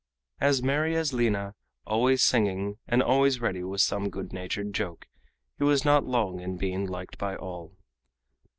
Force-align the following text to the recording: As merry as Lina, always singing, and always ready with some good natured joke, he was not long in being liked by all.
As 0.39 0.63
merry 0.63 0.95
as 0.95 1.13
Lina, 1.13 1.53
always 1.85 2.23
singing, 2.23 2.79
and 2.87 3.03
always 3.03 3.39
ready 3.39 3.63
with 3.63 3.81
some 3.81 4.09
good 4.09 4.33
natured 4.33 4.73
joke, 4.73 5.05
he 5.59 5.63
was 5.63 5.85
not 5.85 6.05
long 6.07 6.39
in 6.39 6.57
being 6.57 6.87
liked 6.87 7.19
by 7.19 7.35
all. 7.35 7.77